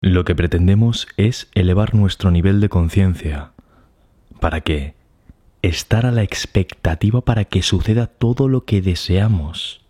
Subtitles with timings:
[0.00, 3.50] Lo que pretendemos es elevar nuestro nivel de conciencia.
[4.38, 4.94] ¿Para qué?
[5.60, 9.80] Estar a la expectativa para que suceda todo lo que deseamos,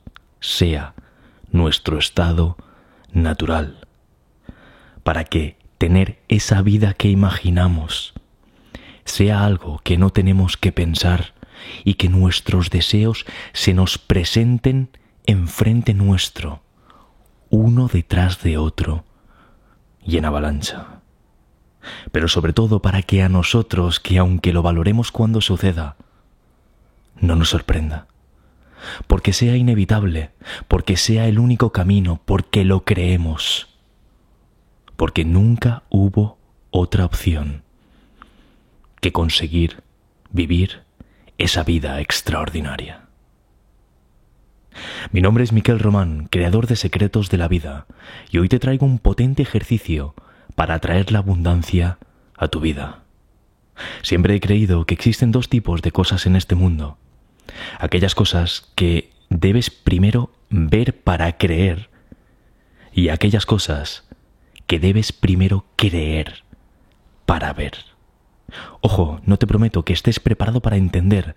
[0.40, 0.94] sea
[1.52, 2.56] nuestro estado
[3.12, 3.86] natural.
[5.02, 8.14] Para que tener esa vida que imaginamos
[9.04, 11.34] sea algo que no tenemos que pensar
[11.84, 14.88] y que nuestros deseos se nos presenten
[15.26, 16.62] enfrente nuestro,
[17.50, 19.04] uno detrás de otro
[20.08, 21.02] y en avalancha.
[22.10, 25.96] Pero sobre todo para que a nosotros, que aunque lo valoremos cuando suceda,
[27.20, 28.06] no nos sorprenda.
[29.06, 30.30] Porque sea inevitable,
[30.66, 33.68] porque sea el único camino, porque lo creemos.
[34.96, 36.38] Porque nunca hubo
[36.70, 37.62] otra opción
[39.00, 39.82] que conseguir
[40.30, 40.84] vivir
[41.36, 43.07] esa vida extraordinaria.
[45.12, 47.86] Mi nombre es Miquel Román, creador de Secretos de la Vida,
[48.30, 50.14] y hoy te traigo un potente ejercicio
[50.54, 51.98] para atraer la abundancia
[52.36, 53.02] a tu vida.
[54.02, 56.98] Siempre he creído que existen dos tipos de cosas en este mundo.
[57.78, 61.90] Aquellas cosas que debes primero ver para creer
[62.92, 64.08] y aquellas cosas
[64.66, 66.44] que debes primero creer
[67.26, 67.74] para ver.
[68.80, 71.36] Ojo, no te prometo que estés preparado para entender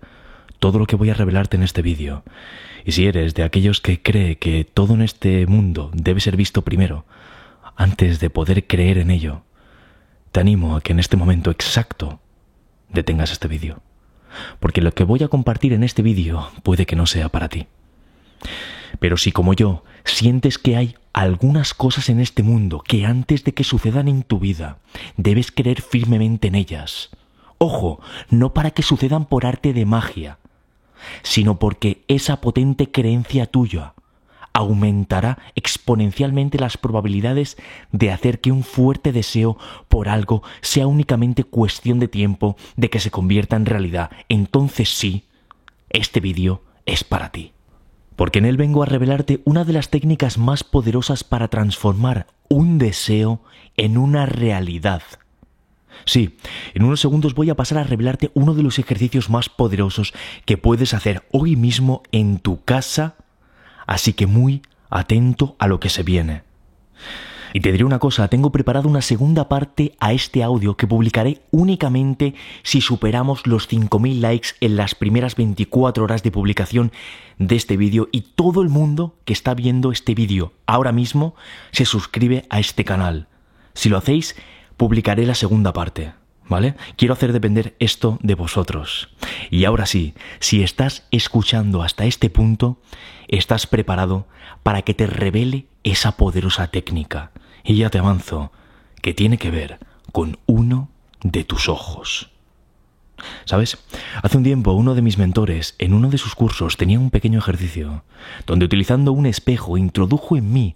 [0.62, 2.22] todo lo que voy a revelarte en este vídeo.
[2.84, 6.62] Y si eres de aquellos que cree que todo en este mundo debe ser visto
[6.62, 7.04] primero,
[7.74, 9.42] antes de poder creer en ello,
[10.30, 12.20] te animo a que en este momento exacto
[12.90, 13.82] detengas este vídeo.
[14.60, 17.66] Porque lo que voy a compartir en este vídeo puede que no sea para ti.
[19.00, 23.52] Pero si como yo sientes que hay algunas cosas en este mundo que antes de
[23.52, 24.78] que sucedan en tu vida
[25.16, 27.10] debes creer firmemente en ellas,
[27.58, 30.38] ojo, no para que sucedan por arte de magia,
[31.22, 33.94] sino porque esa potente creencia tuya
[34.52, 37.56] aumentará exponencialmente las probabilidades
[37.90, 39.56] de hacer que un fuerte deseo
[39.88, 44.10] por algo sea únicamente cuestión de tiempo de que se convierta en realidad.
[44.28, 45.24] Entonces sí,
[45.90, 47.52] este vídeo es para ti.
[48.16, 52.78] Porque en él vengo a revelarte una de las técnicas más poderosas para transformar un
[52.78, 53.42] deseo
[53.76, 55.02] en una realidad
[56.04, 56.36] Sí,
[56.74, 60.12] en unos segundos voy a pasar a revelarte uno de los ejercicios más poderosos
[60.44, 63.16] que puedes hacer hoy mismo en tu casa,
[63.86, 66.42] así que muy atento a lo que se viene.
[67.54, 71.42] Y te diré una cosa, tengo preparado una segunda parte a este audio que publicaré
[71.50, 76.92] únicamente si superamos los 5.000 likes en las primeras 24 horas de publicación
[77.38, 81.34] de este vídeo y todo el mundo que está viendo este vídeo ahora mismo
[81.72, 83.28] se suscribe a este canal.
[83.74, 84.34] Si lo hacéis,
[84.76, 86.14] publicaré la segunda parte.
[86.48, 86.74] ¿Vale?
[86.96, 89.08] Quiero hacer depender esto de vosotros.
[89.50, 92.78] Y ahora sí, si estás escuchando hasta este punto,
[93.28, 94.26] estás preparado
[94.62, 97.30] para que te revele esa poderosa técnica.
[97.64, 98.52] Y ya te avanzo,
[99.00, 99.78] que tiene que ver
[100.10, 100.90] con uno
[101.22, 102.30] de tus ojos.
[103.44, 103.78] ¿Sabes?
[104.22, 107.38] Hace un tiempo uno de mis mentores en uno de sus cursos tenía un pequeño
[107.38, 108.04] ejercicio,
[108.46, 110.74] donde utilizando un espejo introdujo en mí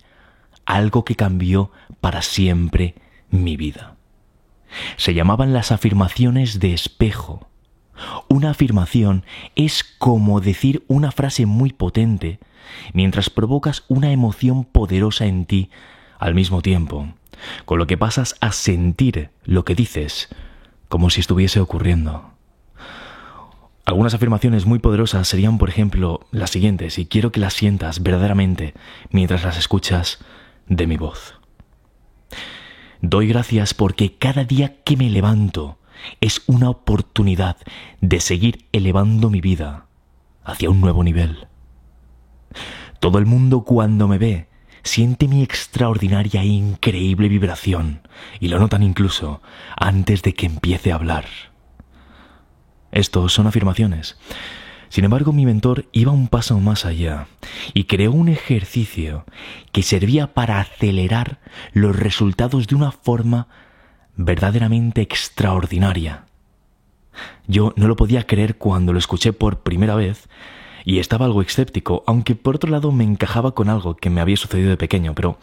[0.64, 1.70] algo que cambió
[2.00, 2.94] para siempre
[3.30, 3.96] mi vida.
[4.96, 7.48] Se llamaban las afirmaciones de espejo.
[8.28, 12.38] Una afirmación es como decir una frase muy potente
[12.92, 15.70] mientras provocas una emoción poderosa en ti
[16.18, 17.08] al mismo tiempo,
[17.64, 20.28] con lo que pasas a sentir lo que dices
[20.88, 22.30] como si estuviese ocurriendo.
[23.84, 28.74] Algunas afirmaciones muy poderosas serían, por ejemplo, las siguientes, y quiero que las sientas verdaderamente
[29.10, 30.18] mientras las escuchas
[30.66, 31.38] de mi voz.
[33.08, 35.78] Doy gracias porque cada día que me levanto
[36.20, 37.56] es una oportunidad
[38.00, 39.86] de seguir elevando mi vida
[40.42, 41.46] hacia un nuevo nivel.
[42.98, 44.48] Todo el mundo cuando me ve
[44.82, 48.00] siente mi extraordinaria e increíble vibración
[48.40, 49.40] y lo notan incluso
[49.76, 51.26] antes de que empiece a hablar.
[52.90, 54.18] Estos son afirmaciones.
[54.88, 57.26] Sin embargo, mi mentor iba un paso más allá
[57.74, 59.24] y creó un ejercicio
[59.72, 61.38] que servía para acelerar
[61.72, 63.48] los resultados de una forma
[64.16, 66.24] verdaderamente extraordinaria.
[67.46, 70.28] Yo no lo podía creer cuando lo escuché por primera vez
[70.84, 74.36] y estaba algo escéptico, aunque por otro lado me encajaba con algo que me había
[74.36, 75.38] sucedido de pequeño, pero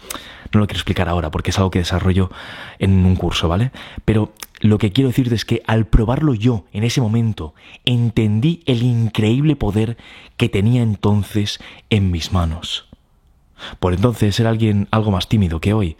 [0.53, 2.31] no lo quiero explicar ahora porque es algo que desarrollo
[2.79, 3.71] en un curso, ¿vale?
[4.05, 8.81] Pero lo que quiero decirte es que al probarlo yo en ese momento, entendí el
[8.81, 9.97] increíble poder
[10.37, 12.87] que tenía entonces en mis manos.
[13.81, 15.97] Por entonces era alguien algo más tímido que hoy.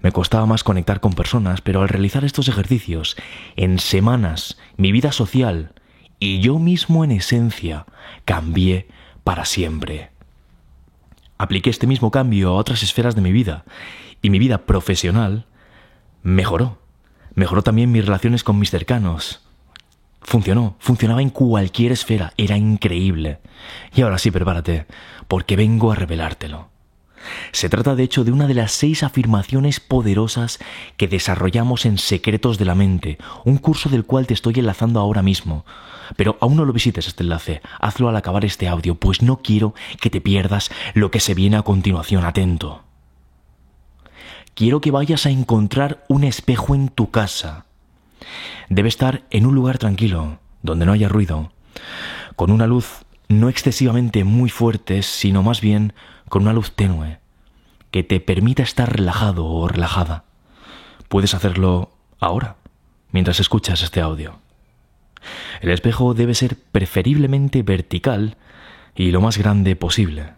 [0.00, 3.16] Me costaba más conectar con personas, pero al realizar estos ejercicios,
[3.54, 5.74] en semanas, mi vida social
[6.18, 7.84] y yo mismo en esencia
[8.24, 8.88] cambié
[9.24, 10.08] para siempre.
[11.36, 13.66] Apliqué este mismo cambio a otras esferas de mi vida
[14.22, 15.44] y mi vida profesional
[16.22, 16.85] mejoró.
[17.36, 19.42] Mejoró también mis relaciones con mis cercanos.
[20.22, 23.38] Funcionó, funcionaba en cualquier esfera, era increíble.
[23.94, 24.86] Y ahora sí, prepárate,
[25.28, 26.70] porque vengo a revelártelo.
[27.52, 30.58] Se trata de hecho de una de las seis afirmaciones poderosas
[30.96, 35.22] que desarrollamos en Secretos de la Mente, un curso del cual te estoy enlazando ahora
[35.22, 35.66] mismo.
[36.16, 39.74] Pero aún no lo visites este enlace, hazlo al acabar este audio, pues no quiero
[40.00, 42.85] que te pierdas lo que se viene a continuación, atento.
[44.56, 47.66] Quiero que vayas a encontrar un espejo en tu casa.
[48.70, 51.52] Debe estar en un lugar tranquilo, donde no haya ruido,
[52.36, 55.92] con una luz no excesivamente muy fuerte, sino más bien
[56.30, 57.18] con una luz tenue,
[57.90, 60.24] que te permita estar relajado o relajada.
[61.10, 62.56] Puedes hacerlo ahora,
[63.12, 64.38] mientras escuchas este audio.
[65.60, 68.38] El espejo debe ser preferiblemente vertical
[68.94, 70.32] y lo más grande posible,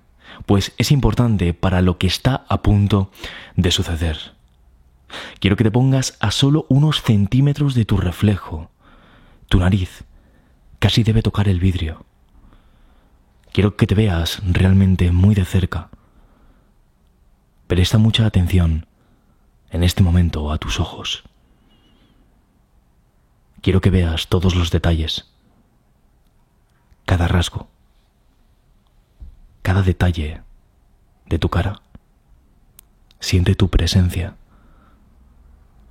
[0.47, 3.11] pues es importante para lo que está a punto
[3.57, 4.33] de suceder.
[5.41, 8.71] Quiero que te pongas a solo unos centímetros de tu reflejo.
[9.49, 10.05] Tu nariz
[10.79, 12.05] casi debe tocar el vidrio.
[13.53, 15.89] Quiero que te veas realmente muy de cerca.
[17.67, 18.87] Presta mucha atención
[19.71, 21.25] en este momento a tus ojos.
[23.61, 25.27] Quiero que veas todos los detalles,
[27.05, 27.69] cada rasgo,
[29.69, 30.41] cada detalle
[31.27, 31.83] de tu cara.
[33.21, 34.35] Siente tu presencia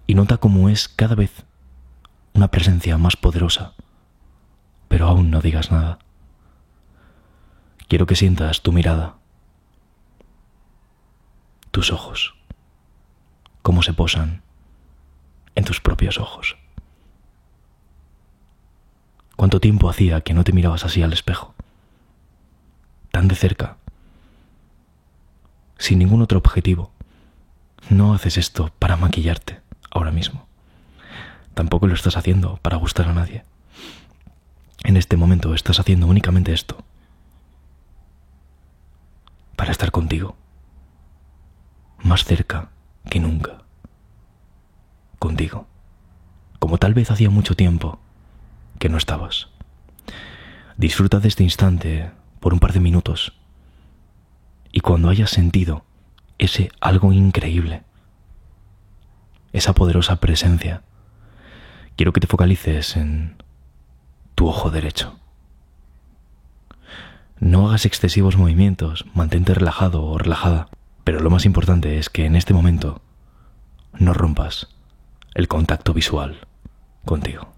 [0.07, 1.45] y nota cómo es cada vez
[2.33, 3.75] una presencia más poderosa,
[4.87, 5.99] pero aún no digas nada.
[7.87, 9.17] Quiero que sientas tu mirada,
[11.69, 12.33] tus ojos,
[13.61, 14.41] cómo se posan
[15.53, 16.57] en tus propios ojos.
[19.35, 21.53] ¿Cuánto tiempo hacía que no te mirabas así al espejo?
[23.23, 23.77] De cerca,
[25.79, 26.91] sin ningún otro objetivo.
[27.89, 29.59] No haces esto para maquillarte
[29.89, 30.47] ahora mismo.
[31.55, 33.43] Tampoco lo estás haciendo para gustar a nadie.
[34.83, 36.77] En este momento estás haciendo únicamente esto
[39.55, 40.35] para estar contigo,
[42.03, 42.69] más cerca
[43.09, 43.63] que nunca,
[45.17, 45.65] contigo,
[46.59, 47.99] como tal vez hacía mucho tiempo
[48.77, 49.47] que no estabas.
[50.77, 52.11] Disfruta de este instante
[52.47, 53.33] por un par de minutos
[54.71, 55.83] y cuando hayas sentido
[56.37, 57.83] ese algo increíble,
[59.51, 60.81] esa poderosa presencia,
[61.97, 63.35] quiero que te focalices en
[64.33, 65.19] tu ojo derecho.
[67.37, 70.69] No hagas excesivos movimientos, mantente relajado o relajada,
[71.03, 73.01] pero lo más importante es que en este momento
[73.91, 74.69] no rompas
[75.33, 76.47] el contacto visual
[77.03, 77.49] contigo.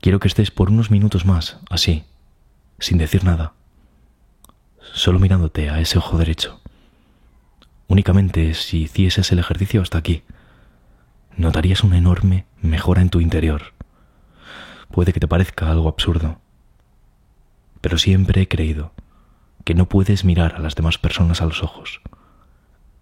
[0.00, 2.06] Quiero que estés por unos minutos más, así,
[2.78, 3.54] sin decir nada,
[4.92, 6.60] solo mirándote a ese ojo derecho.
[7.88, 10.22] Únicamente si hicieses el ejercicio hasta aquí,
[11.36, 13.74] notarías una enorme mejora en tu interior.
[14.90, 16.40] Puede que te parezca algo absurdo,
[17.80, 18.92] pero siempre he creído
[19.64, 22.00] que no puedes mirar a las demás personas a los ojos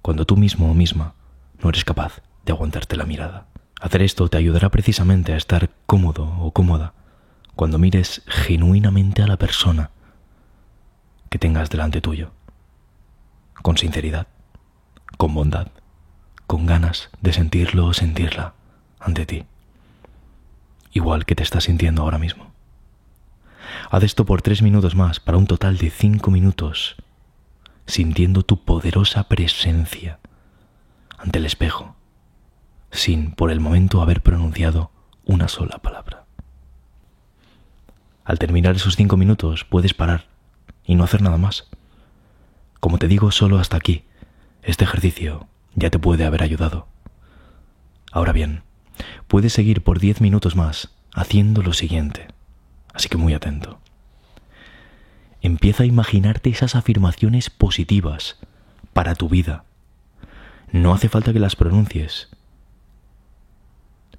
[0.03, 1.15] cuando tú mismo o misma
[1.63, 3.47] no eres capaz de aguantarte la mirada.
[3.81, 6.93] Hacer esto te ayudará precisamente a estar cómodo o cómoda
[7.57, 9.91] cuando mires genuinamente a la persona
[11.29, 12.33] que tengas delante tuyo,
[13.63, 14.27] con sinceridad,
[15.17, 15.69] con bondad,
[16.47, 18.55] con ganas de sentirlo o sentirla
[19.01, 19.45] ante ti,
[20.93, 22.53] igual que te estás sintiendo ahora mismo.
[23.91, 26.97] Haz esto por tres minutos más para un total de cinco minutos,
[27.87, 30.19] sintiendo tu poderosa presencia
[31.19, 31.97] ante el espejo,
[32.91, 34.91] sin por el momento haber pronunciado
[35.25, 36.22] una sola palabra.
[38.25, 40.27] Al terminar esos cinco minutos puedes parar
[40.85, 41.69] y no hacer nada más.
[42.81, 44.05] Como te digo, solo hasta aquí.
[44.63, 46.87] Este ejercicio ya te puede haber ayudado.
[48.13, 48.63] Ahora bien,
[49.27, 52.29] puedes seguir por diez minutos más haciendo lo siguiente.
[52.95, 53.81] Así que muy atento.
[55.41, 58.39] Empieza a imaginarte esas afirmaciones positivas
[58.93, 59.65] para tu vida.
[60.71, 62.29] No hace falta que las pronuncies,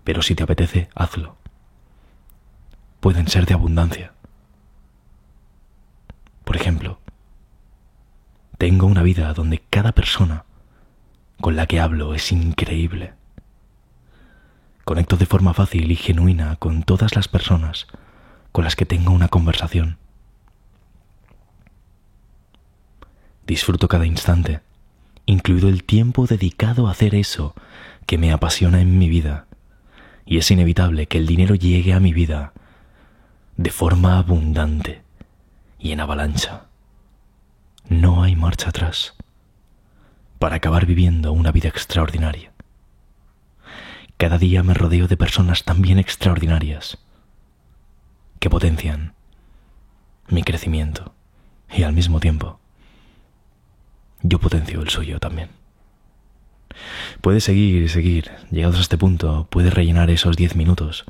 [0.03, 1.37] pero si te apetece, hazlo.
[3.03, 4.13] Pueden ser de abundancia.
[6.45, 7.01] Por ejemplo,
[8.57, 10.45] tengo una vida donde cada persona
[11.41, 13.11] con la que hablo es increíble.
[14.85, 17.87] Conecto de forma fácil y genuina con todas las personas
[18.53, 19.97] con las que tengo una conversación.
[23.45, 24.61] Disfruto cada instante,
[25.25, 27.53] incluido el tiempo dedicado a hacer eso
[28.05, 29.47] que me apasiona en mi vida,
[30.25, 32.53] y es inevitable que el dinero llegue a mi vida
[33.57, 35.03] de forma abundante
[35.79, 36.65] y en avalancha.
[37.89, 39.15] No hay marcha atrás
[40.39, 42.53] para acabar viviendo una vida extraordinaria
[44.23, 46.97] cada día me rodeo de personas también extraordinarias
[48.39, 49.15] que potencian
[50.29, 51.13] mi crecimiento
[51.69, 52.57] y al mismo tiempo
[54.21, 55.49] yo potencio el suyo también.
[57.19, 58.31] Puedes seguir y seguir.
[58.49, 61.03] Llegados a este punto, puedes rellenar esos 10 minutos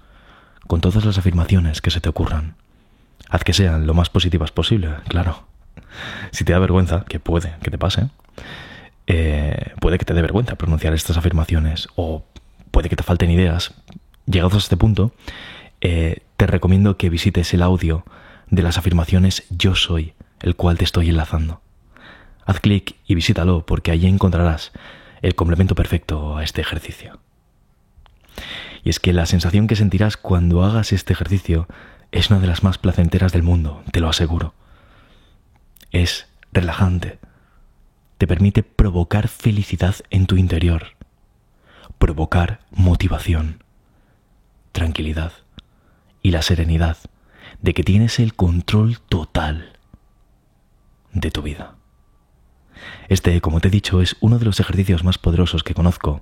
[0.67, 2.55] con todas las afirmaciones que se te ocurran.
[3.29, 5.45] Haz que sean lo más positivas posible, claro.
[6.31, 8.09] Si te da vergüenza, que puede que te pase,
[9.07, 12.23] eh, puede que te dé vergüenza pronunciar estas afirmaciones o
[12.71, 13.73] puede que te falten ideas.
[14.25, 15.13] Llegados a este punto,
[15.81, 18.05] eh, te recomiendo que visites el audio
[18.49, 21.61] de las afirmaciones Yo soy, el cual te estoy enlazando.
[22.45, 24.71] Haz clic y visítalo porque allí encontrarás
[25.21, 27.19] el complemento perfecto a este ejercicio.
[28.83, 31.67] Y es que la sensación que sentirás cuando hagas este ejercicio
[32.11, 34.53] es una de las más placenteras del mundo, te lo aseguro.
[35.91, 37.19] Es relajante.
[38.17, 40.95] Te permite provocar felicidad en tu interior,
[41.97, 43.63] provocar motivación,
[44.71, 45.33] tranquilidad
[46.21, 46.97] y la serenidad
[47.61, 49.73] de que tienes el control total
[51.13, 51.75] de tu vida.
[53.09, 56.21] Este, como te he dicho, es uno de los ejercicios más poderosos que conozco,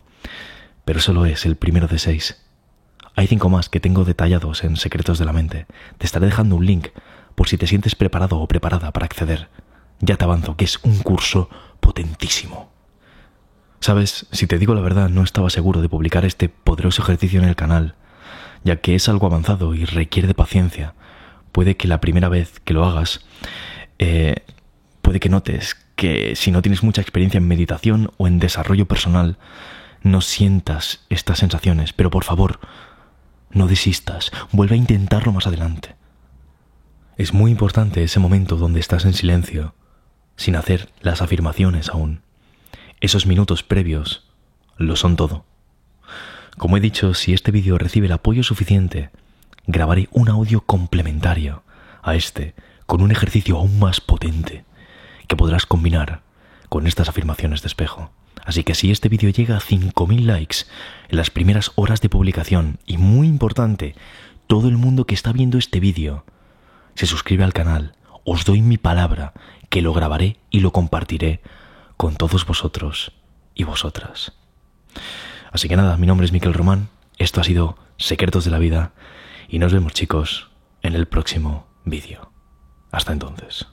[0.86, 2.42] pero solo es el primero de seis.
[3.16, 5.66] Hay cinco más que tengo detallados en Secretos de la Mente.
[5.98, 6.88] Te estaré dejando un link
[7.36, 9.50] por si te sientes preparado o preparada para acceder.
[10.00, 11.50] Ya te avanzo que es un curso
[11.80, 12.72] potentísimo.
[13.80, 17.48] Sabes, si te digo la verdad, no estaba seguro de publicar este poderoso ejercicio en
[17.48, 17.96] el canal,
[18.64, 20.94] ya que es algo avanzado y requiere de paciencia.
[21.52, 23.26] Puede que la primera vez que lo hagas,
[24.00, 24.46] eh,
[25.02, 29.38] puede que notes que si no tienes mucha experiencia en meditación o en desarrollo personal,
[30.04, 32.60] no sientas estas sensaciones, pero por favor,
[33.54, 35.96] no desistas, vuelve a intentarlo más adelante.
[37.18, 39.76] Es muy importante ese momento donde estás en silencio,
[40.36, 42.22] sin hacer las afirmaciones aún.
[43.00, 44.28] Esos minutos previos
[44.78, 45.46] lo son todo.
[46.58, 49.12] Como he dicho, si este vídeo recibe el apoyo suficiente,
[49.68, 51.64] grabaré un audio complementario
[52.02, 52.56] a este
[52.86, 54.66] con un ejercicio aún más potente
[55.28, 56.22] que podrás combinar
[56.70, 58.12] con estas afirmaciones de espejo.
[58.46, 60.58] Así que si este vídeo llega a 5.000 likes
[61.10, 63.96] en las primeras horas de publicación, y muy importante,
[64.48, 66.26] todo el mundo que está viendo este vídeo
[66.96, 67.96] se suscribe al canal,
[68.26, 69.34] os doy mi palabra
[69.70, 71.42] que lo grabaré y lo compartiré
[71.98, 73.14] con todos vosotros
[73.56, 74.34] y vosotras.
[75.52, 78.94] Así que nada, mi nombre es Miquel Román, esto ha sido Secretos de la Vida
[79.48, 80.50] y nos vemos chicos
[80.82, 82.32] en el próximo vídeo.
[82.92, 83.68] Hasta entonces.